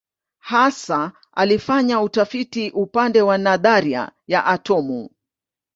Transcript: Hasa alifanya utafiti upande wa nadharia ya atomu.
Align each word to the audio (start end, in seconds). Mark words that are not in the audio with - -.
Hasa 0.39 1.11
alifanya 1.33 2.01
utafiti 2.01 2.69
upande 2.69 3.21
wa 3.21 3.37
nadharia 3.37 4.11
ya 4.27 4.45
atomu. 4.45 5.09